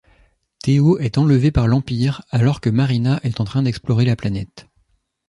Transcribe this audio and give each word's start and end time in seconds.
Theo 0.63 0.97
est 0.97 1.19
enlevé 1.19 1.51
par 1.51 1.67
l'Empire 1.67 2.23
alors 2.31 2.59
que 2.59 2.71
Marina 2.71 3.19
est 3.21 3.39
en 3.39 3.43
train 3.43 3.61
d'explorer 3.61 4.03
la 4.03 4.15
planète. 4.15 4.65